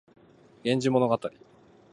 [0.63, 1.19] 源氏物語